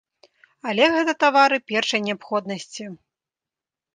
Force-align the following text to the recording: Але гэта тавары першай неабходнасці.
Але 0.71 0.85
гэта 0.95 1.13
тавары 1.25 1.57
першай 1.71 2.03
неабходнасці. 2.07 2.83